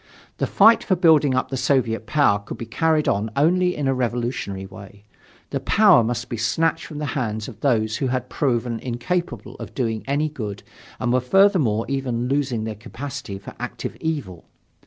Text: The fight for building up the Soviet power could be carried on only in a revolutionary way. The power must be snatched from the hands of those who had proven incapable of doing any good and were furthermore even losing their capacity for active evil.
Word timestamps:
The 0.37 0.47
fight 0.47 0.83
for 0.83 0.95
building 0.95 1.35
up 1.35 1.49
the 1.49 1.57
Soviet 1.57 2.07
power 2.07 2.39
could 2.39 2.57
be 2.57 2.65
carried 2.65 3.07
on 3.07 3.29
only 3.35 3.75
in 3.75 3.87
a 3.87 3.93
revolutionary 3.93 4.65
way. 4.65 5.05
The 5.51 5.59
power 5.59 6.03
must 6.03 6.27
be 6.27 6.37
snatched 6.37 6.87
from 6.87 6.97
the 6.97 7.05
hands 7.13 7.47
of 7.47 7.59
those 7.59 7.97
who 7.97 8.07
had 8.07 8.27
proven 8.27 8.79
incapable 8.79 9.53
of 9.57 9.75
doing 9.75 10.03
any 10.07 10.27
good 10.27 10.63
and 10.99 11.13
were 11.13 11.19
furthermore 11.21 11.85
even 11.87 12.27
losing 12.27 12.63
their 12.63 12.73
capacity 12.73 13.37
for 13.37 13.53
active 13.59 13.95
evil. 13.99 14.45